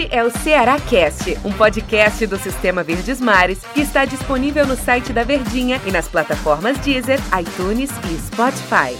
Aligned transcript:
Este 0.00 0.16
é 0.16 0.24
o 0.24 0.30
Ceará 0.30 0.80
Cast, 0.80 1.36
um 1.44 1.52
podcast 1.52 2.26
do 2.26 2.38
Sistema 2.38 2.82
Verdes 2.82 3.20
Mares 3.20 3.60
que 3.74 3.82
está 3.82 4.06
disponível 4.06 4.66
no 4.66 4.74
site 4.74 5.12
da 5.12 5.24
Verdinha 5.24 5.78
e 5.84 5.90
nas 5.90 6.08
plataformas 6.08 6.78
Deezer, 6.78 7.20
iTunes 7.38 7.90
e 8.10 8.18
Spotify. 8.18 8.96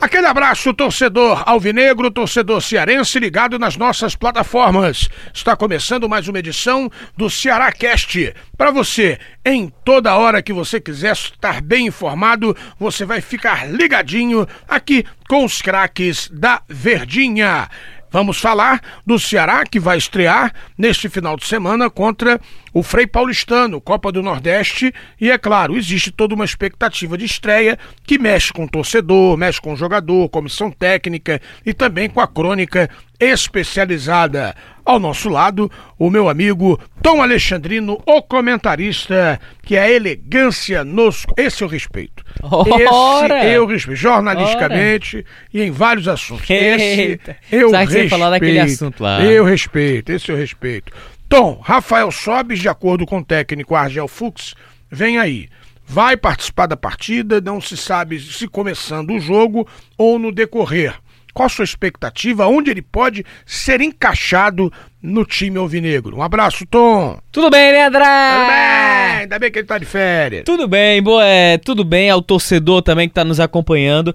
Aquele 0.00 0.26
abraço, 0.26 0.74
torcedor 0.74 1.42
alvinegro, 1.46 2.10
torcedor 2.10 2.60
cearense 2.60 3.20
ligado 3.20 3.60
nas 3.60 3.76
nossas 3.76 4.16
plataformas. 4.16 5.08
Está 5.32 5.56
começando 5.56 6.08
mais 6.08 6.26
uma 6.26 6.40
edição 6.40 6.90
do 7.16 7.30
Ceará 7.30 7.70
Cast. 7.70 8.34
Para 8.56 8.72
você, 8.72 9.20
em 9.44 9.72
toda 9.84 10.16
hora 10.16 10.42
que 10.42 10.52
você 10.52 10.80
quiser 10.80 11.12
estar 11.12 11.60
bem 11.60 11.86
informado, 11.86 12.56
você 12.78 13.04
vai 13.04 13.20
ficar 13.20 13.68
ligadinho 13.68 14.46
aqui 14.68 15.04
com 15.28 15.44
os 15.44 15.62
craques 15.62 16.28
da 16.32 16.62
Verdinha. 16.68 17.68
Vamos 18.10 18.40
falar 18.40 18.80
do 19.06 19.18
Ceará 19.18 19.64
que 19.64 19.78
vai 19.78 19.98
estrear 19.98 20.54
neste 20.76 21.08
final 21.10 21.36
de 21.36 21.46
semana 21.46 21.90
contra 21.90 22.40
o 22.72 22.82
Frei 22.82 23.06
Paulistano, 23.06 23.80
Copa 23.80 24.10
do 24.10 24.22
Nordeste, 24.22 24.94
e 25.20 25.30
é 25.30 25.36
claro, 25.36 25.76
existe 25.76 26.10
toda 26.10 26.34
uma 26.34 26.44
expectativa 26.44 27.18
de 27.18 27.26
estreia 27.26 27.78
que 28.04 28.18
mexe 28.18 28.52
com 28.52 28.64
o 28.64 28.68
torcedor, 28.68 29.36
mexe 29.36 29.60
com 29.60 29.74
o 29.74 29.76
jogador, 29.76 30.28
comissão 30.30 30.70
técnica 30.70 31.40
e 31.66 31.74
também 31.74 32.08
com 32.08 32.20
a 32.20 32.26
crônica 32.26 32.88
especializada. 33.20 34.54
Ao 34.84 34.98
nosso 34.98 35.28
lado, 35.28 35.70
o 35.98 36.08
meu 36.08 36.30
amigo 36.30 36.80
Tom 37.02 37.20
Alexandrino, 37.22 38.00
o 38.06 38.22
comentarista, 38.22 39.38
que 39.62 39.76
é 39.76 39.82
a 39.82 39.90
elegância 39.90 40.82
nos. 40.82 41.26
Esse 41.36 41.62
eu 41.62 41.68
respeito. 41.68 42.24
Ora. 42.42 43.44
Esse 43.44 43.54
eu 43.54 43.66
respeito, 43.66 44.00
jornalisticamente 44.00 45.26
e 45.52 45.62
em 45.62 45.70
vários 45.70 46.08
assuntos. 46.08 46.48
Esse 46.48 47.00
Eita. 47.00 47.36
eu 47.52 47.70
Sabe 47.70 47.86
que 47.86 47.92
você 47.92 47.98
respeito. 47.98 48.10
falar 48.10 48.30
daquele 48.30 48.60
assunto 48.60 49.02
lá. 49.02 49.22
Eu 49.22 49.44
respeito, 49.44 50.10
esse 50.10 50.30
eu 50.30 50.36
respeito. 50.36 50.92
Tom, 51.28 51.60
Rafael 51.62 52.10
Sobes, 52.10 52.58
de 52.58 52.68
acordo 52.70 53.04
com 53.04 53.18
o 53.18 53.24
técnico 53.24 53.74
Argel 53.74 54.08
Fux, 54.08 54.54
vem 54.90 55.18
aí. 55.18 55.48
Vai 55.86 56.16
participar 56.16 56.66
da 56.66 56.76
partida, 56.76 57.40
não 57.40 57.60
se 57.60 57.76
sabe 57.76 58.18
se 58.20 58.48
começando 58.48 59.10
o 59.10 59.20
jogo 59.20 59.68
ou 59.96 60.18
no 60.18 60.32
decorrer. 60.32 60.94
Qual 61.38 61.46
a 61.46 61.48
sua 61.48 61.64
expectativa? 61.64 62.48
Onde 62.48 62.72
ele 62.72 62.82
pode 62.82 63.24
ser 63.46 63.80
encaixado 63.80 64.72
no 65.00 65.24
time 65.24 65.56
alvinegro? 65.56 66.16
Um 66.16 66.22
abraço, 66.22 66.66
Tom. 66.66 67.16
Tudo 67.30 67.48
bem, 67.48 67.74
né, 67.74 67.86
André? 67.86 68.04
Tudo 68.04 68.46
bem? 68.48 69.20
Ainda 69.20 69.38
bem 69.38 69.52
que 69.52 69.58
ele 69.60 69.66
tá 69.68 69.78
de 69.78 69.84
férias. 69.84 70.42
Tudo 70.44 70.66
bem, 70.66 71.00
boa, 71.00 71.24
é, 71.24 71.56
tudo 71.56 71.84
bem 71.84 72.10
ao 72.10 72.20
torcedor 72.20 72.82
também 72.82 73.06
que 73.06 73.12
está 73.12 73.22
nos 73.22 73.38
acompanhando. 73.38 74.12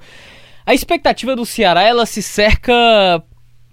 A 0.66 0.74
expectativa 0.74 1.34
do 1.34 1.46
Ceará, 1.46 1.84
ela 1.84 2.06
se 2.06 2.22
cerca 2.22 2.74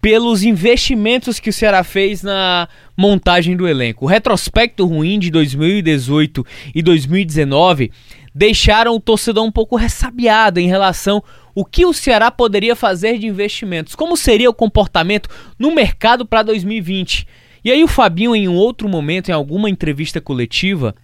pelos 0.00 0.44
investimentos 0.44 1.40
que 1.40 1.50
o 1.50 1.52
Ceará 1.52 1.82
fez 1.82 2.22
na 2.22 2.68
montagem 2.96 3.56
do 3.56 3.66
elenco. 3.66 4.04
O 4.04 4.08
retrospecto 4.08 4.86
ruim 4.86 5.18
de 5.18 5.28
2018 5.28 6.46
e 6.72 6.82
2019 6.82 7.90
deixaram 8.34 8.94
o 8.94 9.00
torcedor 9.00 9.44
um 9.44 9.50
pouco 9.50 9.76
ressabiado 9.76 10.60
em 10.60 10.68
relação 10.68 11.22
o 11.54 11.64
que 11.64 11.84
o 11.84 11.92
Ceará 11.92 12.30
poderia 12.30 12.76
fazer 12.76 13.18
de 13.18 13.26
investimentos, 13.26 13.94
como 13.94 14.16
seria 14.16 14.48
o 14.48 14.54
comportamento 14.54 15.28
no 15.58 15.74
mercado 15.74 16.24
para 16.24 16.42
2020. 16.42 17.26
E 17.64 17.70
aí 17.70 17.84
o 17.84 17.88
Fabinho 17.88 18.34
em 18.34 18.48
um 18.48 18.54
outro 18.54 18.88
momento, 18.88 19.28
em 19.28 19.32
alguma 19.32 19.68
entrevista 19.68 20.20
coletiva, 20.20 20.94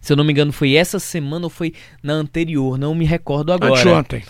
se 0.00 0.12
eu 0.12 0.16
não 0.16 0.24
me 0.24 0.32
engano 0.32 0.52
foi 0.52 0.74
essa 0.74 0.98
semana 0.98 1.46
ou 1.46 1.50
foi 1.50 1.72
na 2.02 2.12
anterior, 2.12 2.78
não 2.78 2.94
me 2.94 3.04
recordo 3.04 3.52
agora. 3.52 3.80
Anteontem. 3.80 4.22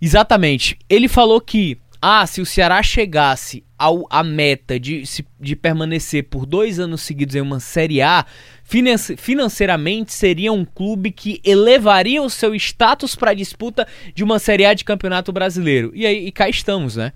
Exatamente. 0.00 0.78
Ele 0.88 1.08
falou 1.08 1.40
que, 1.40 1.78
ah, 2.06 2.26
se 2.26 2.42
o 2.42 2.46
Ceará 2.46 2.82
chegasse 2.82 3.64
ao, 3.78 4.06
à 4.10 4.22
meta 4.22 4.78
de, 4.78 5.02
de 5.40 5.56
permanecer 5.56 6.24
por 6.24 6.44
dois 6.44 6.78
anos 6.78 7.00
seguidos 7.00 7.34
em 7.34 7.40
uma 7.40 7.60
Série 7.60 8.02
A, 8.02 8.26
finance- 8.62 9.16
financeiramente 9.16 10.12
seria 10.12 10.52
um 10.52 10.66
clube 10.66 11.10
que 11.10 11.40
elevaria 11.42 12.22
o 12.22 12.28
seu 12.28 12.54
status 12.54 13.14
para 13.14 13.30
a 13.30 13.34
disputa 13.34 13.88
de 14.14 14.22
uma 14.22 14.38
Série 14.38 14.66
A 14.66 14.74
de 14.74 14.84
Campeonato 14.84 15.32
Brasileiro. 15.32 15.92
E 15.94 16.04
aí, 16.04 16.26
e 16.26 16.30
cá 16.30 16.46
estamos, 16.46 16.96
né? 16.96 17.12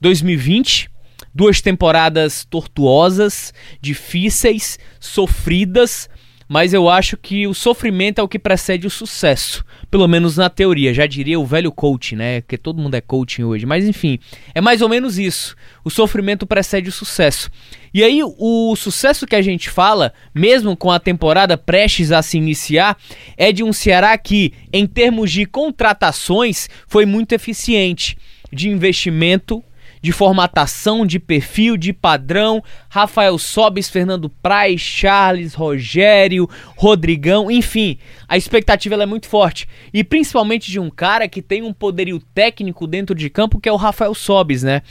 2020, 0.00 0.90
duas 1.32 1.60
temporadas 1.60 2.44
tortuosas, 2.44 3.54
difíceis, 3.80 4.76
sofridas, 4.98 6.10
mas 6.52 6.74
eu 6.74 6.86
acho 6.86 7.16
que 7.16 7.46
o 7.46 7.54
sofrimento 7.54 8.18
é 8.18 8.22
o 8.22 8.28
que 8.28 8.38
precede 8.38 8.86
o 8.86 8.90
sucesso. 8.90 9.64
Pelo 9.90 10.06
menos 10.06 10.36
na 10.36 10.50
teoria, 10.50 10.92
já 10.92 11.06
diria 11.06 11.40
o 11.40 11.46
velho 11.46 11.72
coach, 11.72 12.14
né? 12.14 12.42
Porque 12.42 12.58
todo 12.58 12.78
mundo 12.78 12.94
é 12.94 13.00
coaching 13.00 13.44
hoje. 13.44 13.64
Mas 13.64 13.86
enfim, 13.86 14.18
é 14.54 14.60
mais 14.60 14.82
ou 14.82 14.88
menos 14.90 15.18
isso. 15.18 15.56
O 15.82 15.88
sofrimento 15.88 16.46
precede 16.46 16.90
o 16.90 16.92
sucesso. 16.92 17.50
E 17.94 18.04
aí, 18.04 18.20
o 18.22 18.76
sucesso 18.76 19.26
que 19.26 19.34
a 19.34 19.40
gente 19.40 19.70
fala, 19.70 20.12
mesmo 20.34 20.76
com 20.76 20.90
a 20.90 21.00
temporada 21.00 21.56
prestes 21.56 22.12
a 22.12 22.20
se 22.20 22.36
iniciar, 22.36 22.98
é 23.34 23.50
de 23.50 23.64
um 23.64 23.72
Ceará 23.72 24.18
que, 24.18 24.52
em 24.70 24.86
termos 24.86 25.32
de 25.32 25.46
contratações, 25.46 26.68
foi 26.86 27.06
muito 27.06 27.32
eficiente. 27.32 28.18
De 28.52 28.68
investimento, 28.68 29.64
de 30.02 30.10
formatação, 30.10 31.06
de 31.06 31.18
perfil, 31.18 31.76
de 31.76 31.92
padrão. 31.92 32.62
Rafael 32.88 33.38
Sobes, 33.38 33.88
Fernando 33.88 34.28
Praz, 34.28 34.80
Charles, 34.80 35.54
Rogério, 35.54 36.50
Rodrigão, 36.76 37.50
enfim, 37.50 37.96
a 38.28 38.36
expectativa 38.36 39.00
é 39.00 39.06
muito 39.06 39.28
forte. 39.28 39.68
E 39.94 40.02
principalmente 40.02 40.70
de 40.70 40.80
um 40.80 40.90
cara 40.90 41.28
que 41.28 41.40
tem 41.40 41.62
um 41.62 41.72
poderio 41.72 42.20
técnico 42.34 42.86
dentro 42.86 43.14
de 43.14 43.30
campo, 43.30 43.60
que 43.60 43.68
é 43.68 43.72
o 43.72 43.76
Rafael 43.76 44.14
Sobes, 44.14 44.62
né? 44.62 44.82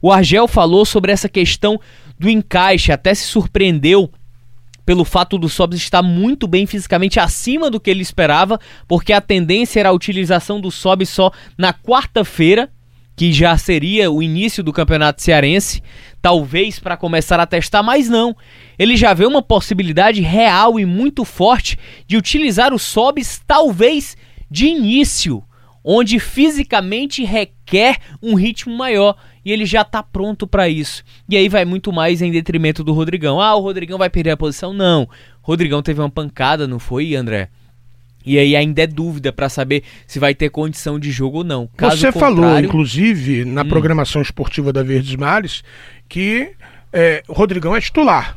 O 0.00 0.10
Argel 0.10 0.48
falou 0.48 0.84
sobre 0.84 1.12
essa 1.12 1.28
questão 1.28 1.78
do 2.18 2.28
encaixe, 2.28 2.90
até 2.90 3.14
se 3.14 3.24
surpreendeu 3.24 4.10
pelo 4.84 5.04
fato 5.04 5.38
do 5.38 5.48
Sobs 5.48 5.78
estar 5.78 6.02
muito 6.02 6.46
bem 6.46 6.66
fisicamente 6.66 7.18
acima 7.18 7.70
do 7.70 7.80
que 7.80 7.90
ele 7.90 8.02
esperava, 8.02 8.60
porque 8.86 9.12
a 9.12 9.20
tendência 9.20 9.80
era 9.80 9.88
a 9.88 9.92
utilização 9.92 10.60
do 10.60 10.70
Sobs 10.70 11.08
só 11.08 11.30
na 11.56 11.72
quarta-feira, 11.72 12.70
que 13.16 13.32
já 13.32 13.56
seria 13.56 14.10
o 14.10 14.22
início 14.22 14.62
do 14.62 14.72
Campeonato 14.72 15.22
Cearense, 15.22 15.82
talvez 16.20 16.78
para 16.78 16.96
começar 16.96 17.38
a 17.38 17.46
testar, 17.46 17.82
mas 17.82 18.08
não. 18.08 18.36
Ele 18.78 18.96
já 18.96 19.14
vê 19.14 19.24
uma 19.24 19.42
possibilidade 19.42 20.20
real 20.20 20.80
e 20.80 20.84
muito 20.84 21.24
forte 21.24 21.78
de 22.06 22.16
utilizar 22.16 22.72
o 22.72 22.78
Sobs 22.78 23.40
talvez 23.46 24.16
de 24.50 24.66
início, 24.66 25.42
onde 25.84 26.18
fisicamente 26.18 27.24
requer 27.24 27.98
um 28.22 28.34
ritmo 28.34 28.76
maior 28.76 29.16
e 29.44 29.52
ele 29.52 29.66
já 29.66 29.84
tá 29.84 30.02
pronto 30.02 30.46
para 30.46 30.68
isso. 30.68 31.04
E 31.28 31.36
aí 31.36 31.48
vai 31.48 31.64
muito 31.64 31.92
mais 31.92 32.22
em 32.22 32.32
detrimento 32.32 32.82
do 32.82 32.92
Rodrigão. 32.92 33.40
Ah, 33.40 33.54
o 33.54 33.60
Rodrigão 33.60 33.98
vai 33.98 34.08
perder 34.08 34.30
a 34.30 34.36
posição? 34.36 34.72
Não. 34.72 35.02
O 35.02 35.08
Rodrigão 35.42 35.82
teve 35.82 36.00
uma 36.00 36.10
pancada, 36.10 36.66
não 36.66 36.78
foi, 36.78 37.14
André? 37.14 37.50
E 38.24 38.38
aí 38.38 38.56
ainda 38.56 38.82
é 38.82 38.86
dúvida 38.86 39.32
para 39.32 39.48
saber 39.48 39.82
se 40.06 40.18
vai 40.18 40.34
ter 40.34 40.48
condição 40.50 40.98
de 40.98 41.10
jogo 41.10 41.38
ou 41.38 41.44
não. 41.44 41.68
Caso 41.76 41.96
Você 41.98 42.10
falou, 42.12 42.36
contrário- 42.36 42.64
Hum. 42.66 42.68
inclusive, 42.68 43.44
na 43.44 43.64
programação 43.64 44.22
esportiva 44.22 44.72
da 44.72 44.82
Verdes 44.82 45.14
Mares, 45.16 45.62
que 46.08 46.52
é, 46.92 47.22
o 47.28 47.32
Rodrigão 47.32 47.74
é 47.76 47.80
titular. 47.80 48.36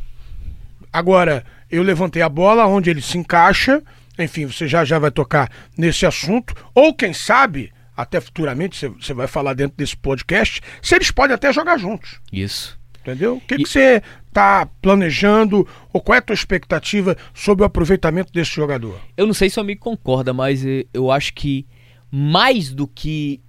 Agora, 0.91 1.43
eu 1.69 1.83
levantei 1.83 2.21
a 2.21 2.29
bola 2.29 2.65
onde 2.65 2.89
ele 2.89 3.01
se 3.01 3.17
encaixa, 3.17 3.81
enfim, 4.17 4.45
você 4.45 4.67
já 4.67 4.83
já 4.83 4.97
vai 4.99 5.11
tocar 5.11 5.49
nesse 5.77 6.05
assunto, 6.05 6.53
ou 6.73 6.93
quem 6.93 7.13
sabe, 7.13 7.71
até 7.95 8.19
futuramente, 8.19 8.87
você 8.87 9.13
vai 9.13 9.27
falar 9.27 9.53
dentro 9.53 9.77
desse 9.77 9.95
podcast, 9.95 10.61
se 10.81 10.95
eles 10.95 11.11
podem 11.11 11.35
até 11.35 11.51
jogar 11.53 11.77
juntos. 11.77 12.19
Isso. 12.31 12.76
Entendeu? 13.07 13.38
O 13.38 13.41
que, 13.41 13.56
que 13.56 13.66
você 13.66 14.03
está 14.28 14.66
planejando, 14.81 15.66
ou 15.94 16.01
qual 16.01 16.16
é 16.16 16.19
a 16.19 16.22
tua 16.22 16.34
expectativa 16.34 17.16
sobre 17.34 17.63
o 17.63 17.66
aproveitamento 17.66 18.34
desse 18.34 18.51
jogador? 18.51 19.00
Eu 19.16 19.25
não 19.25 19.34
sei 19.34 19.50
se 19.50 19.57
o 19.57 19.62
amigo 19.62 19.79
concorda, 19.79 20.34
mas 20.34 20.66
eh, 20.66 20.85
eu 20.94 21.09
acho 21.09 21.34
que 21.34 21.66
mais 22.12 22.73
do 22.73 22.85
que 22.85 23.41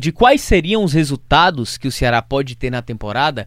de 0.00 0.12
quais 0.12 0.40
seriam 0.40 0.84
os 0.84 0.92
resultados 0.92 1.78
que 1.78 1.88
o 1.88 1.92
Ceará 1.92 2.20
pode 2.20 2.54
ter 2.54 2.70
na 2.70 2.82
temporada, 2.82 3.46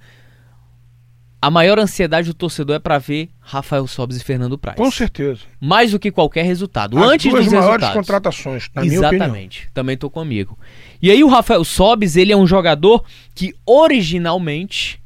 a 1.41 1.49
maior 1.49 1.79
ansiedade 1.79 2.27
do 2.27 2.33
torcedor 2.33 2.75
é 2.75 2.79
para 2.79 2.97
ver 2.97 3.29
Rafael 3.39 3.87
Sobes 3.87 4.17
e 4.17 4.23
Fernando 4.23 4.57
Praz. 4.57 4.75
Com 4.75 4.91
certeza. 4.91 5.41
Mais 5.59 5.91
do 5.91 5.99
que 5.99 6.11
qualquer 6.11 6.43
resultado. 6.43 6.97
As 6.97 7.11
Antes 7.11 7.31
duas 7.31 7.45
dos 7.45 7.53
maiores 7.53 7.71
resultados. 7.71 7.95
contratações, 7.95 8.69
na. 8.75 8.85
Exatamente. 8.85 9.69
Também 9.73 9.95
tô 9.95 10.09
com 10.09 10.19
amigo. 10.19 10.59
E 11.01 11.09
aí 11.09 11.23
o 11.23 11.29
Rafael 11.29 11.63
Sobes, 11.63 12.17
ele 12.17 12.33
é 12.33 12.37
um 12.37 12.45
jogador 12.45 13.05
que 13.33 13.55
originalmente 13.65 15.01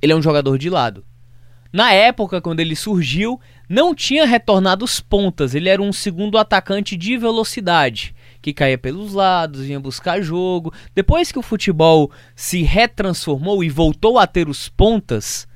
ele 0.00 0.12
é 0.12 0.16
um 0.16 0.22
jogador 0.22 0.56
de 0.56 0.70
lado. 0.70 1.04
Na 1.72 1.92
época 1.92 2.40
quando 2.40 2.60
ele 2.60 2.76
surgiu, 2.76 3.40
não 3.68 3.92
tinha 3.92 4.24
retornado 4.24 4.84
os 4.84 5.00
pontas, 5.00 5.52
ele 5.52 5.68
era 5.68 5.82
um 5.82 5.92
segundo 5.92 6.38
atacante 6.38 6.96
de 6.96 7.18
velocidade, 7.18 8.14
que 8.40 8.52
caía 8.52 8.78
pelos 8.78 9.12
lados, 9.12 9.62
vinha 9.62 9.80
buscar 9.80 10.22
jogo. 10.22 10.72
Depois 10.94 11.32
que 11.32 11.38
o 11.40 11.42
futebol 11.42 12.10
se 12.36 12.62
retransformou 12.62 13.64
e 13.64 13.68
voltou 13.68 14.16
a 14.16 14.28
ter 14.28 14.48
os 14.48 14.68
pontas, 14.68 15.48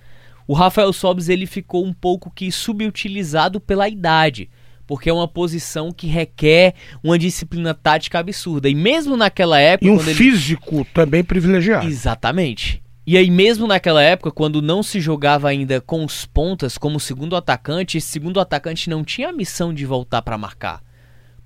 o 0.50 0.52
Rafael 0.52 0.92
Sobes 0.92 1.28
ele 1.28 1.46
ficou 1.46 1.86
um 1.86 1.92
pouco 1.92 2.28
que 2.28 2.50
subutilizado 2.50 3.60
pela 3.60 3.88
idade 3.88 4.50
porque 4.84 5.08
é 5.08 5.12
uma 5.12 5.28
posição 5.28 5.92
que 5.92 6.08
requer 6.08 6.74
uma 7.04 7.16
disciplina 7.16 7.72
tática 7.72 8.18
absurda. 8.18 8.68
E 8.68 8.74
mesmo 8.74 9.16
naquela 9.16 9.60
época. 9.60 9.86
E 9.86 9.94
um 9.94 10.00
físico 10.00 10.78
ele... 10.78 10.86
também 10.92 11.22
privilegiado. 11.22 11.86
Exatamente. 11.86 12.82
E 13.06 13.16
aí, 13.16 13.30
mesmo 13.30 13.68
naquela 13.68 14.02
época, 14.02 14.32
quando 14.32 14.60
não 14.60 14.82
se 14.82 14.98
jogava 15.00 15.48
ainda 15.48 15.80
com 15.80 16.04
os 16.04 16.26
pontas 16.26 16.76
como 16.76 16.98
segundo 16.98 17.36
atacante, 17.36 17.98
esse 17.98 18.08
segundo 18.08 18.40
atacante 18.40 18.90
não 18.90 19.04
tinha 19.04 19.28
a 19.28 19.32
missão 19.32 19.72
de 19.72 19.86
voltar 19.86 20.22
para 20.22 20.36
marcar. 20.36 20.82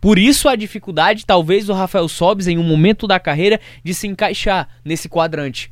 Por 0.01 0.19
isso 0.19 0.49
a 0.49 0.57
dificuldade, 0.57 1.27
talvez, 1.27 1.67
do 1.67 1.75
Rafael 1.75 2.09
Sobis 2.09 2.47
em 2.47 2.57
um 2.57 2.63
momento 2.63 3.07
da 3.07 3.21
carreira 3.21 3.61
de 3.85 3.93
se 3.93 4.07
encaixar 4.07 4.69
nesse 4.83 5.07
quadrante. 5.07 5.71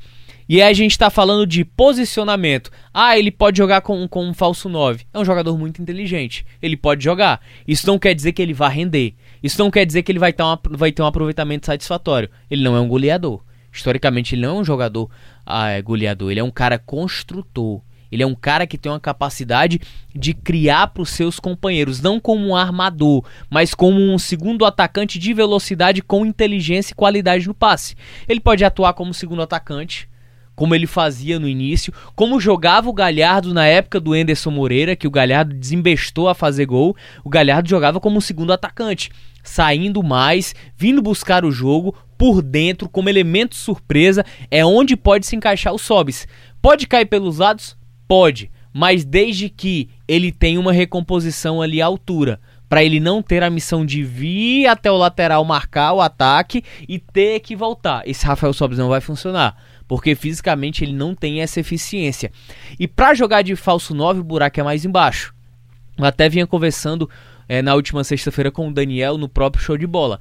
E 0.48 0.60
aí 0.60 0.70
a 0.70 0.72
gente 0.72 0.92
está 0.92 1.08
falando 1.10 1.46
de 1.46 1.64
posicionamento. 1.64 2.70
Ah, 2.92 3.18
ele 3.18 3.30
pode 3.30 3.58
jogar 3.58 3.80
com, 3.80 4.06
com 4.08 4.26
um 4.26 4.34
falso 4.34 4.68
9. 4.68 5.06
É 5.12 5.18
um 5.18 5.24
jogador 5.24 5.56
muito 5.56 5.80
inteligente. 5.80 6.44
Ele 6.60 6.76
pode 6.76 7.02
jogar. 7.02 7.40
Isso 7.66 7.86
não 7.86 7.98
quer 7.98 8.14
dizer 8.14 8.32
que 8.32 8.42
ele 8.42 8.52
vai 8.52 8.74
render. 8.74 9.14
Isso 9.42 9.58
não 9.58 9.70
quer 9.70 9.84
dizer 9.84 10.02
que 10.02 10.12
ele 10.12 10.18
vai 10.18 10.32
ter, 10.32 10.42
uma, 10.42 10.60
vai 10.70 10.92
ter 10.92 11.02
um 11.02 11.06
aproveitamento 11.06 11.66
satisfatório. 11.66 12.28
Ele 12.50 12.62
não 12.62 12.76
é 12.76 12.80
um 12.80 12.88
goleador. 12.88 13.42
Historicamente, 13.72 14.34
ele 14.34 14.42
não 14.42 14.58
é 14.58 14.60
um 14.60 14.64
jogador 14.64 15.10
ah, 15.46 15.70
é 15.70 15.80
goleador. 15.80 16.30
Ele 16.30 16.40
é 16.40 16.44
um 16.44 16.50
cara 16.50 16.78
construtor. 16.78 17.80
Ele 18.12 18.22
é 18.22 18.26
um 18.26 18.34
cara 18.34 18.66
que 18.66 18.76
tem 18.76 18.92
uma 18.92 19.00
capacidade 19.00 19.80
de 20.14 20.34
criar 20.34 20.88
para 20.88 21.02
os 21.02 21.08
seus 21.08 21.40
companheiros, 21.40 22.02
não 22.02 22.20
como 22.20 22.46
um 22.46 22.54
armador, 22.54 23.24
mas 23.48 23.74
como 23.74 23.98
um 23.98 24.18
segundo 24.18 24.66
atacante 24.66 25.18
de 25.18 25.32
velocidade 25.32 26.02
com 26.02 26.26
inteligência 26.26 26.92
e 26.92 26.94
qualidade 26.94 27.48
no 27.48 27.54
passe. 27.54 27.96
Ele 28.28 28.38
pode 28.38 28.62
atuar 28.62 28.92
como 28.92 29.14
segundo 29.14 29.40
atacante, 29.40 30.10
como 30.62 30.76
ele 30.76 30.86
fazia 30.86 31.40
no 31.40 31.48
início, 31.48 31.92
como 32.14 32.38
jogava 32.38 32.88
o 32.88 32.92
Galhardo 32.92 33.52
na 33.52 33.66
época 33.66 33.98
do 33.98 34.14
Enderson 34.14 34.52
Moreira, 34.52 34.94
que 34.94 35.08
o 35.08 35.10
Galhardo 35.10 35.52
desembestou 35.52 36.28
a 36.28 36.36
fazer 36.36 36.66
gol, 36.66 36.94
o 37.24 37.28
Galhardo 37.28 37.68
jogava 37.68 37.98
como 37.98 38.22
segundo 38.22 38.52
atacante, 38.52 39.10
saindo 39.42 40.04
mais, 40.04 40.54
vindo 40.76 41.02
buscar 41.02 41.44
o 41.44 41.50
jogo 41.50 41.96
por 42.16 42.40
dentro 42.40 42.88
como 42.88 43.08
elemento 43.08 43.56
surpresa, 43.56 44.24
é 44.52 44.64
onde 44.64 44.94
pode 44.94 45.26
se 45.26 45.34
encaixar 45.34 45.74
o 45.74 45.78
Sobis. 45.78 46.28
Pode 46.62 46.86
cair 46.86 47.06
pelos 47.06 47.38
lados? 47.38 47.76
Pode, 48.06 48.48
mas 48.72 49.04
desde 49.04 49.48
que 49.48 49.88
ele 50.06 50.30
tenha 50.30 50.60
uma 50.60 50.72
recomposição 50.72 51.60
ali 51.60 51.82
à 51.82 51.86
altura 51.86 52.38
para 52.68 52.84
ele 52.84 53.00
não 53.00 53.20
ter 53.20 53.42
a 53.42 53.50
missão 53.50 53.84
de 53.84 54.04
vir 54.04 54.68
até 54.68 54.92
o 54.92 54.96
lateral 54.96 55.44
marcar 55.44 55.92
o 55.92 56.00
ataque 56.00 56.62
e 56.88 57.00
ter 57.00 57.40
que 57.40 57.56
voltar. 57.56 58.08
Esse 58.08 58.24
Rafael 58.24 58.52
Sobis 58.52 58.78
não 58.78 58.88
vai 58.88 59.00
funcionar 59.00 59.56
porque 59.92 60.14
fisicamente 60.14 60.82
ele 60.82 60.94
não 60.94 61.14
tem 61.14 61.42
essa 61.42 61.60
eficiência. 61.60 62.32
E 62.80 62.88
para 62.88 63.12
jogar 63.12 63.42
de 63.42 63.54
falso 63.54 63.94
9, 63.94 64.20
o 64.20 64.24
buraco 64.24 64.58
é 64.58 64.62
mais 64.62 64.86
embaixo. 64.86 65.34
Eu 65.98 66.06
até 66.06 66.30
vinha 66.30 66.46
conversando 66.46 67.10
é, 67.46 67.60
na 67.60 67.74
última 67.74 68.02
sexta-feira 68.02 68.50
com 68.50 68.68
o 68.68 68.72
Daniel 68.72 69.18
no 69.18 69.28
próprio 69.28 69.62
show 69.62 69.76
de 69.76 69.86
bola. 69.86 70.18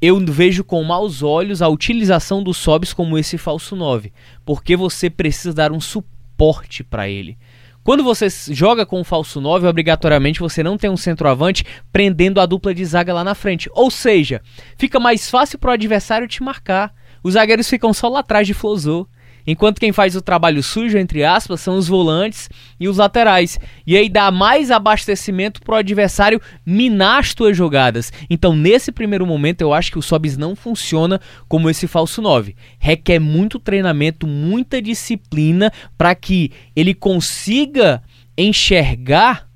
Eu 0.00 0.18
vejo 0.24 0.64
com 0.64 0.82
maus 0.82 1.22
olhos 1.22 1.60
a 1.60 1.68
utilização 1.68 2.42
do 2.42 2.54
Sobs 2.54 2.94
como 2.94 3.18
esse 3.18 3.36
falso 3.36 3.76
9, 3.76 4.10
porque 4.42 4.74
você 4.74 5.10
precisa 5.10 5.52
dar 5.52 5.70
um 5.70 5.82
suporte 5.82 6.82
para 6.82 7.06
ele. 7.06 7.36
Quando 7.84 8.02
você 8.02 8.26
joga 8.54 8.86
com 8.86 9.02
o 9.02 9.04
falso 9.04 9.38
9, 9.38 9.66
obrigatoriamente 9.66 10.40
você 10.40 10.62
não 10.62 10.78
tem 10.78 10.88
um 10.88 10.96
centroavante 10.96 11.66
prendendo 11.92 12.40
a 12.40 12.46
dupla 12.46 12.72
de 12.72 12.86
zaga 12.86 13.12
lá 13.12 13.22
na 13.22 13.34
frente. 13.34 13.68
Ou 13.74 13.90
seja, 13.90 14.40
fica 14.78 14.98
mais 14.98 15.28
fácil 15.28 15.58
para 15.58 15.72
o 15.72 15.74
adversário 15.74 16.26
te 16.26 16.42
marcar. 16.42 16.94
Os 17.22 17.34
zagueiros 17.34 17.68
ficam 17.68 17.92
só 17.92 18.08
lá 18.08 18.20
atrás 18.20 18.46
de 18.46 18.54
Flozô. 18.54 19.06
Enquanto 19.46 19.80
quem 19.80 19.92
faz 19.92 20.14
o 20.14 20.22
trabalho 20.22 20.62
sujo, 20.62 20.98
entre 20.98 21.24
aspas, 21.24 21.60
são 21.60 21.76
os 21.76 21.88
volantes 21.88 22.48
e 22.78 22.88
os 22.88 22.98
laterais. 22.98 23.58
E 23.86 23.96
aí 23.96 24.08
dá 24.08 24.30
mais 24.30 24.70
abastecimento 24.70 25.60
pro 25.60 25.74
adversário 25.74 26.40
minar 26.64 27.20
as 27.20 27.34
tuas 27.34 27.56
jogadas. 27.56 28.12
Então, 28.28 28.54
nesse 28.54 28.92
primeiro 28.92 29.26
momento, 29.26 29.62
eu 29.62 29.72
acho 29.72 29.90
que 29.90 29.98
o 29.98 30.02
Sobis 30.02 30.36
não 30.36 30.54
funciona 30.54 31.20
como 31.48 31.70
esse 31.70 31.86
falso 31.86 32.20
9. 32.22 32.54
Requer 32.78 33.18
muito 33.18 33.58
treinamento, 33.58 34.26
muita 34.26 34.80
disciplina 34.80 35.72
para 35.96 36.14
que 36.14 36.52
ele 36.76 36.94
consiga 36.94 38.02
enxergar 38.36 39.49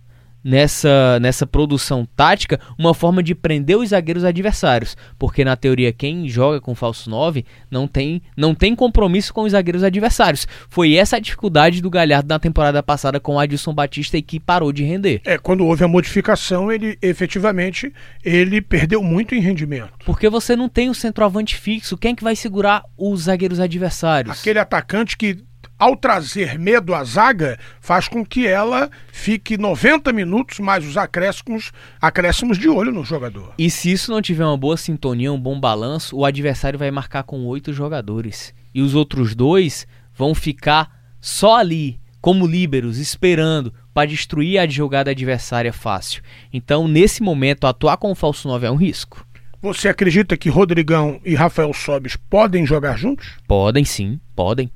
nessa, 0.44 1.18
nessa 1.20 1.46
produção 1.46 2.06
tática 2.14 2.60
uma 2.78 2.92
forma 2.92 3.22
de 3.22 3.34
prender 3.34 3.78
os 3.78 3.88
zagueiros 3.88 4.24
adversários, 4.24 4.96
porque 5.18 5.44
na 5.44 5.56
teoria 5.56 5.92
quem 5.92 6.28
joga 6.28 6.60
com 6.60 6.74
falso 6.74 7.08
9 7.08 7.44
não 7.70 7.88
tem, 7.88 8.20
não 8.36 8.54
tem 8.54 8.76
compromisso 8.76 9.32
com 9.32 9.42
os 9.42 9.52
zagueiros 9.52 9.82
adversários. 9.82 10.46
Foi 10.68 10.94
essa 10.94 11.16
a 11.16 11.20
dificuldade 11.20 11.80
do 11.80 11.88
Galhardo 11.88 12.28
na 12.28 12.38
temporada 12.38 12.82
passada 12.82 13.18
com 13.18 13.36
o 13.36 13.38
Adilson 13.38 13.72
Batista 13.72 14.18
e 14.18 14.22
que 14.22 14.38
parou 14.38 14.72
de 14.72 14.84
render. 14.84 15.22
É, 15.24 15.38
quando 15.38 15.64
houve 15.64 15.82
a 15.82 15.88
modificação, 15.88 16.70
ele 16.70 16.98
efetivamente 17.00 17.92
ele 18.22 18.60
perdeu 18.60 19.02
muito 19.02 19.34
em 19.34 19.40
rendimento. 19.40 19.92
Porque 20.04 20.28
você 20.28 20.54
não 20.54 20.68
tem 20.68 20.90
o 20.90 20.94
centroavante 20.94 21.56
fixo, 21.56 21.96
quem 21.96 22.12
é 22.12 22.14
que 22.14 22.24
vai 22.24 22.36
segurar 22.36 22.84
os 22.96 23.22
zagueiros 23.22 23.60
adversários? 23.60 24.38
Aquele 24.38 24.58
atacante 24.58 25.16
que 25.16 25.38
ao 25.78 25.96
trazer 25.96 26.58
medo 26.58 26.94
à 26.94 27.02
zaga, 27.04 27.58
faz 27.80 28.08
com 28.08 28.24
que 28.24 28.46
ela 28.46 28.90
fique 29.12 29.58
90 29.58 30.12
minutos 30.12 30.58
mais 30.60 30.84
os 30.86 30.96
acréscimos, 30.96 31.72
acréscimos 32.00 32.58
de 32.58 32.68
olho 32.68 32.92
no 32.92 33.04
jogador. 33.04 33.54
E 33.58 33.68
se 33.70 33.90
isso 33.90 34.10
não 34.10 34.22
tiver 34.22 34.44
uma 34.44 34.56
boa 34.56 34.76
sintonia, 34.76 35.32
um 35.32 35.40
bom 35.40 35.58
balanço, 35.58 36.16
o 36.16 36.24
adversário 36.24 36.78
vai 36.78 36.90
marcar 36.90 37.22
com 37.24 37.44
oito 37.46 37.72
jogadores. 37.72 38.54
E 38.74 38.80
os 38.80 38.94
outros 38.94 39.34
dois 39.34 39.86
vão 40.14 40.34
ficar 40.34 40.90
só 41.20 41.56
ali, 41.56 42.00
como 42.20 42.46
líberos, 42.46 42.98
esperando 42.98 43.72
para 43.92 44.08
destruir 44.08 44.58
a 44.58 44.66
jogada 44.66 45.10
adversária 45.10 45.72
fácil. 45.72 46.22
Então, 46.52 46.88
nesse 46.88 47.22
momento, 47.22 47.66
atuar 47.66 47.96
com 47.96 48.10
o 48.10 48.14
falso 48.14 48.48
9 48.48 48.66
é 48.66 48.70
um 48.70 48.76
risco. 48.76 49.26
Você 49.62 49.88
acredita 49.88 50.36
que 50.36 50.50
Rodrigão 50.50 51.20
e 51.24 51.34
Rafael 51.34 51.72
Sobes 51.72 52.16
podem 52.16 52.66
jogar 52.66 52.98
juntos? 52.98 53.32
Podem 53.48 53.82
sim, 53.82 54.20
podem. 54.36 54.70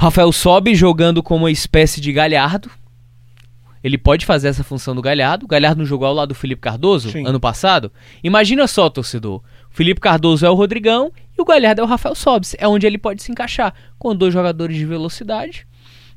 Rafael 0.00 0.30
sobe 0.30 0.76
jogando 0.76 1.24
como 1.24 1.44
uma 1.44 1.50
espécie 1.50 2.00
de 2.00 2.12
galhardo. 2.12 2.70
Ele 3.82 3.98
pode 3.98 4.24
fazer 4.24 4.46
essa 4.46 4.62
função 4.62 4.94
do 4.94 5.02
galhardo. 5.02 5.44
O 5.44 5.48
galhardo 5.48 5.80
não 5.80 5.86
jogou 5.86 6.06
ao 6.06 6.14
lado 6.14 6.28
do 6.28 6.34
Felipe 6.36 6.62
Cardoso 6.62 7.10
Sim. 7.10 7.26
ano 7.26 7.40
passado. 7.40 7.90
Imagina 8.22 8.68
só, 8.68 8.88
torcedor. 8.88 9.42
O 9.68 9.74
Felipe 9.74 10.00
Cardoso 10.00 10.46
é 10.46 10.50
o 10.50 10.54
Rodrigão 10.54 11.10
e 11.36 11.42
o 11.42 11.44
galhardo 11.44 11.80
é 11.80 11.84
o 11.84 11.86
Rafael 11.86 12.14
Sobis. 12.14 12.54
É 12.60 12.68
onde 12.68 12.86
ele 12.86 12.96
pode 12.96 13.24
se 13.24 13.32
encaixar 13.32 13.74
com 13.98 14.14
dois 14.14 14.32
jogadores 14.32 14.76
de 14.76 14.86
velocidade. 14.86 15.66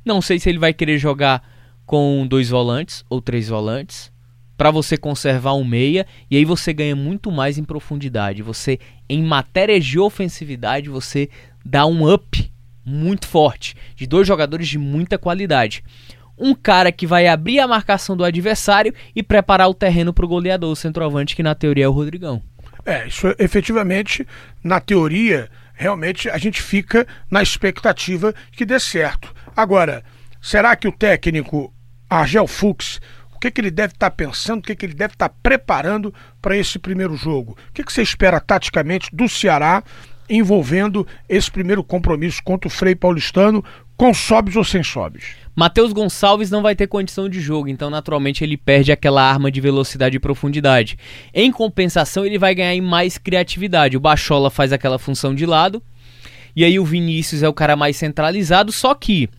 Não 0.06 0.22
sei 0.22 0.40
se 0.40 0.48
ele 0.48 0.60
vai 0.60 0.74
querer 0.74 1.00
jogar 1.00 1.42
com 1.84 2.28
dois 2.28 2.50
volantes 2.50 3.04
ou 3.10 3.20
três 3.20 3.48
volantes 3.48 4.12
para 4.56 4.70
você 4.70 4.96
conservar 4.96 5.54
um 5.54 5.64
meia 5.64 6.06
e 6.30 6.38
aí 6.38 6.46
você 6.46 6.72
ganha 6.72 6.96
muito 6.96 7.32
mais 7.32 7.58
em 7.58 7.64
profundidade. 7.64 8.44
Você 8.44 8.80
em 9.10 9.24
matérias 9.24 9.84
de 9.84 9.98
ofensividade 9.98 10.88
você 10.88 11.30
dá 11.66 11.88
um 11.88 12.12
up 12.12 12.51
muito 12.86 13.28
forte, 13.28 13.76
de 13.96 14.08
dois 14.08 14.28
jogadores 14.28 14.68
de 14.68 14.78
muita 14.78 15.18
qualidade. 15.18 15.84
Um 16.38 16.56
cara 16.56 16.92
que 16.92 17.06
vai 17.06 17.28
abrir 17.28 17.60
a 17.60 17.68
marcação 17.68 18.18
do 18.18 18.24
adversário 18.24 18.94
e 19.16 19.22
preparar 19.22 19.70
o 19.70 19.74
terreno 19.74 20.14
para 20.14 20.26
o 20.26 20.28
goleador, 20.28 20.72
o 20.72 20.76
centroavante, 20.76 21.36
que 21.36 21.44
na 21.44 21.54
teoria 21.54 21.86
é 21.86 21.88
o 21.88 21.92
Rodrigão. 21.92 22.42
É, 22.86 23.08
isso 23.08 23.34
efetivamente, 23.38 24.28
na 24.64 24.80
teoria, 24.80 25.50
realmente 25.74 26.30
a 26.30 26.38
gente 26.38 26.62
fica 26.62 27.06
na 27.30 27.44
expectativa 27.44 28.34
que 28.52 28.66
dê 28.66 28.80
certo. 28.80 29.34
Agora, 29.56 30.04
será 30.42 30.76
que 30.76 30.88
o 30.88 30.92
técnico 30.92 31.72
Argel 32.10 32.48
Fux 32.48 33.00
o 33.34 33.40
que, 33.42 33.50
que 33.50 33.60
ele 33.60 33.72
deve 33.72 33.94
estar 33.94 34.12
tá 34.12 34.16
pensando, 34.16 34.60
o 34.60 34.62
que, 34.62 34.76
que 34.76 34.86
ele 34.86 34.94
deve 34.94 35.14
estar 35.14 35.30
tá 35.30 35.36
preparando 35.42 36.14
para 36.40 36.56
esse 36.56 36.78
primeiro 36.78 37.16
jogo? 37.16 37.58
O 37.70 37.74
que, 37.74 37.84
que 37.84 37.92
você 37.92 38.04
espera 38.04 38.40
taticamente 38.40 39.10
do 39.12 39.28
Ceará 39.28 39.84
envolvendo 40.32 41.06
esse 41.28 41.52
primeiro 41.52 41.84
compromisso 41.84 42.42
contra 42.44 42.68
o 42.68 42.72
Frei 42.72 42.96
Paulistano, 42.96 43.64
com 43.98 44.14
sobes 44.14 44.56
ou 44.56 44.64
sem 44.64 44.82
sobes. 44.82 45.36
Matheus 45.56 45.92
Gonçalves 45.92 46.50
não 46.50 46.62
vai 46.62 46.76
ter 46.76 46.88
condição 46.88 47.28
de 47.28 47.42
jogo, 47.42 47.68
então 47.68 47.90
naturalmente 47.90 48.44
ele 48.44 48.56
perde 48.56 48.92
aquela 48.92 49.22
arma 49.22 49.52
de 49.52 49.60
velocidade 49.60 50.16
e 50.16 50.20
profundidade. 50.20 50.98
Em 51.34 51.52
compensação, 51.52 52.26
ele 52.26 52.40
vai 52.40 52.56
ganhar 52.56 52.74
em 52.74 52.82
mais 52.82 53.18
criatividade. 53.18 53.98
O 53.98 54.00
Bachola 54.00 54.50
faz 54.50 54.72
aquela 54.72 54.98
função 54.98 55.36
de 55.36 55.46
lado, 55.46 55.84
e 56.56 56.64
aí 56.64 56.80
o 56.80 56.86
Vinícius 56.86 57.44
é 57.44 57.50
o 57.50 57.54
cara 57.54 57.76
mais 57.76 57.98
centralizado, 57.98 58.72
só 58.72 58.96
que 58.96 59.30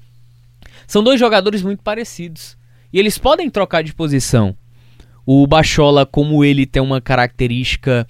são 0.87 1.02
dois 1.02 1.18
jogadores 1.18 1.62
muito 1.62 1.82
parecidos. 1.82 2.56
E 2.92 2.99
eles 2.99 3.16
podem 3.16 3.49
trocar 3.49 3.82
de 3.82 3.94
posição. 3.94 4.54
O 5.25 5.46
Bachola, 5.46 6.04
como 6.04 6.44
ele 6.44 6.66
tem 6.66 6.82
uma 6.82 7.00
característica 7.00 8.06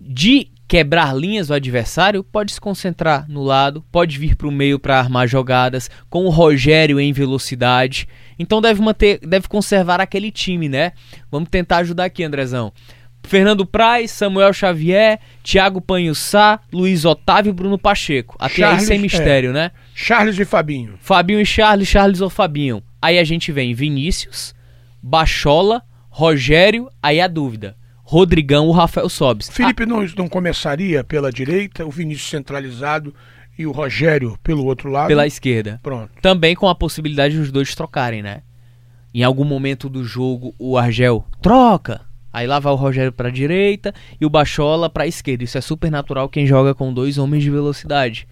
de 0.00 0.48
quebrar 0.66 1.14
linhas 1.14 1.48
do 1.48 1.54
adversário, 1.54 2.24
pode 2.24 2.52
se 2.52 2.60
concentrar 2.60 3.26
no 3.28 3.42
lado, 3.42 3.84
pode 3.92 4.18
vir 4.18 4.34
para 4.34 4.48
o 4.48 4.52
meio 4.52 4.78
para 4.78 4.98
armar 4.98 5.28
jogadas, 5.28 5.90
com 6.08 6.24
o 6.24 6.30
Rogério 6.30 6.98
em 6.98 7.12
velocidade. 7.12 8.08
Então 8.38 8.60
deve 8.60 8.80
manter, 8.80 9.18
deve 9.20 9.48
conservar 9.48 10.00
aquele 10.00 10.30
time, 10.30 10.68
né? 10.68 10.92
Vamos 11.30 11.48
tentar 11.48 11.78
ajudar 11.78 12.04
aqui, 12.04 12.24
Andrezão. 12.24 12.72
Fernando 13.26 13.64
Praz, 13.64 14.10
Samuel 14.10 14.52
Xavier, 14.52 15.18
Thiago 15.42 15.80
Panhussá, 15.80 16.60
Luiz 16.72 17.04
Otávio 17.04 17.50
e 17.50 17.54
Bruno 17.54 17.78
Pacheco. 17.78 18.36
Até 18.38 18.56
Charles, 18.56 18.82
aí 18.82 18.86
sem 18.86 18.98
mistério, 18.98 19.50
é. 19.50 19.52
né? 19.52 19.70
Charles 19.94 20.38
e 20.38 20.44
Fabinho. 20.44 20.94
Fabinho 21.00 21.40
e 21.40 21.46
Charles, 21.46 21.88
Charles 21.88 22.20
ou 22.20 22.28
Fabinho. 22.28 22.82
Aí 23.00 23.18
a 23.18 23.24
gente 23.24 23.50
vem 23.50 23.74
Vinícius, 23.74 24.54
Bachola, 25.02 25.82
Rogério, 26.10 26.90
aí 27.02 27.20
a 27.20 27.26
dúvida. 27.26 27.76
Rodrigão 28.14 28.66
ou 28.66 28.72
Rafael 28.72 29.08
Sobis. 29.08 29.48
Felipe 29.48 29.84
não, 29.84 30.06
não 30.16 30.28
começaria 30.28 31.02
pela 31.02 31.32
direita, 31.32 31.84
o 31.84 31.90
Vinícius 31.90 32.30
centralizado 32.30 33.12
e 33.58 33.66
o 33.66 33.72
Rogério 33.72 34.38
pelo 34.40 34.64
outro 34.66 34.88
lado? 34.88 35.08
Pela 35.08 35.26
esquerda. 35.26 35.80
Pronto. 35.82 36.12
Também 36.22 36.54
com 36.54 36.68
a 36.68 36.76
possibilidade 36.76 37.36
dos 37.36 37.50
dois 37.50 37.74
trocarem, 37.74 38.22
né? 38.22 38.42
Em 39.12 39.24
algum 39.24 39.42
momento 39.42 39.88
do 39.88 40.04
jogo, 40.04 40.54
o 40.60 40.78
Argel 40.78 41.24
troca. 41.42 42.02
Aí 42.32 42.46
lá 42.46 42.60
vai 42.60 42.72
o 42.72 42.76
Rogério 42.76 43.10
pra 43.10 43.30
direita 43.30 43.92
e 44.20 44.24
o 44.24 44.30
Bachola 44.30 44.88
pra 44.88 45.08
esquerda. 45.08 45.42
Isso 45.42 45.58
é 45.58 45.60
super 45.60 45.90
natural 45.90 46.28
quem 46.28 46.46
joga 46.46 46.72
com 46.72 46.94
dois 46.94 47.18
homens 47.18 47.42
de 47.42 47.50
velocidade. 47.50 48.28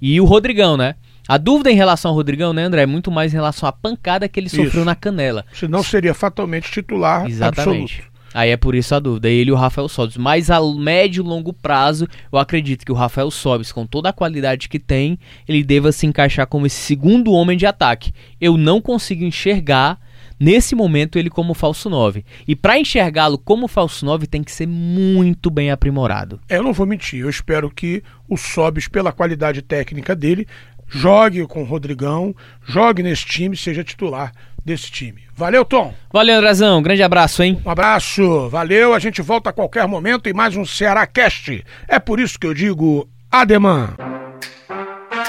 E 0.00 0.18
o 0.22 0.24
Rodrigão, 0.24 0.74
né? 0.74 0.94
A 1.28 1.36
dúvida 1.36 1.70
em 1.70 1.76
relação 1.76 2.12
ao 2.12 2.14
Rodrigão, 2.14 2.54
né, 2.54 2.62
André? 2.62 2.84
É 2.84 2.86
muito 2.86 3.10
mais 3.10 3.34
em 3.34 3.36
relação 3.36 3.68
à 3.68 3.72
pancada 3.72 4.26
que 4.26 4.40
ele 4.40 4.48
sofreu 4.48 4.68
Isso. 4.68 4.84
na 4.86 4.94
canela. 4.94 5.44
Senão 5.52 5.82
seria 5.82 6.14
fatalmente 6.14 6.70
titular 6.70 7.26
Exatamente. 7.28 8.00
absoluto. 8.00 8.17
Aí 8.34 8.50
é 8.50 8.56
por 8.56 8.74
isso 8.74 8.94
a 8.94 8.98
dúvida. 8.98 9.28
Ele 9.28 9.50
e 9.50 9.52
o 9.52 9.56
Rafael 9.56 9.88
Sobis. 9.88 10.16
Mas 10.16 10.50
a 10.50 10.60
médio 10.60 11.22
e 11.22 11.26
longo 11.26 11.52
prazo, 11.52 12.06
eu 12.30 12.38
acredito 12.38 12.84
que 12.84 12.92
o 12.92 12.94
Rafael 12.94 13.30
Sobis, 13.30 13.72
com 13.72 13.86
toda 13.86 14.10
a 14.10 14.12
qualidade 14.12 14.68
que 14.68 14.78
tem, 14.78 15.18
ele 15.48 15.64
deva 15.64 15.92
se 15.92 16.06
encaixar 16.06 16.46
como 16.46 16.66
esse 16.66 16.76
segundo 16.76 17.32
homem 17.32 17.56
de 17.56 17.66
ataque. 17.66 18.12
Eu 18.40 18.56
não 18.56 18.80
consigo 18.80 19.24
enxergar 19.24 19.98
nesse 20.38 20.74
momento 20.74 21.18
ele 21.18 21.30
como 21.30 21.54
falso 21.54 21.90
9. 21.90 22.24
E 22.46 22.54
para 22.54 22.78
enxergá-lo 22.78 23.38
como 23.38 23.66
falso 23.66 24.04
9 24.04 24.26
tem 24.26 24.42
que 24.42 24.52
ser 24.52 24.66
muito 24.66 25.50
bem 25.50 25.70
aprimorado. 25.70 26.40
Eu 26.48 26.62
não 26.62 26.72
vou 26.72 26.86
mentir, 26.86 27.20
eu 27.20 27.30
espero 27.30 27.70
que 27.70 28.02
o 28.28 28.36
Sobis, 28.36 28.88
pela 28.88 29.12
qualidade 29.12 29.62
técnica 29.62 30.14
dele, 30.14 30.46
jogue 30.86 31.46
com 31.46 31.62
o 31.62 31.66
Rodrigão, 31.66 32.34
jogue 32.64 33.02
nesse 33.02 33.24
time, 33.24 33.56
seja 33.56 33.82
titular 33.82 34.32
desse 34.68 34.90
time. 34.90 35.22
Valeu, 35.34 35.64
Tom. 35.64 35.94
Valeu, 36.12 36.36
Andrezão. 36.36 36.82
Grande 36.82 37.02
abraço, 37.02 37.42
hein? 37.42 37.60
Um 37.64 37.70
abraço, 37.70 38.48
valeu. 38.48 38.94
A 38.94 38.98
gente 38.98 39.22
volta 39.22 39.50
a 39.50 39.52
qualquer 39.52 39.88
momento 39.88 40.28
em 40.28 40.32
mais 40.32 40.56
um 40.56 40.64
Ceará 40.64 41.06
Cast. 41.06 41.64
É 41.88 41.98
por 41.98 42.20
isso 42.20 42.38
que 42.38 42.46
eu 42.46 42.54
digo 42.54 43.08
ademã. 43.30 43.94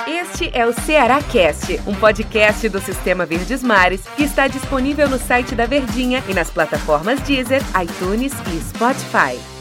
Este 0.08 0.50
é 0.54 0.66
o 0.66 0.74
Ceará 0.74 1.22
Cast, 1.22 1.80
um 1.88 1.96
podcast 1.96 2.68
do 2.70 2.80
Sistema 2.80 3.26
Verdes 3.26 3.64
Mares 3.64 4.02
que 4.16 4.24
está 4.24 4.48
disponível 4.48 5.10
no 5.10 5.18
site 5.18 5.56
da 5.56 5.66
Verdinha 5.66 6.24
e 6.28 6.34
nas 6.34 6.50
plataformas 6.50 7.22
Deezer, 7.22 7.62
iTunes 7.82 8.34
e 8.54 8.60
Spotify. 8.62 9.59